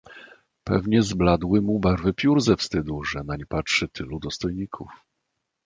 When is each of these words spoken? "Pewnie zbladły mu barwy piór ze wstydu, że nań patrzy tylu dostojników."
"Pewnie 0.63 1.01
zbladły 1.03 1.61
mu 1.61 1.79
barwy 1.79 2.13
piór 2.13 2.41
ze 2.41 2.55
wstydu, 2.55 3.03
że 3.03 3.23
nań 3.23 3.39
patrzy 3.49 3.87
tylu 3.87 4.19
dostojników." 4.19 4.89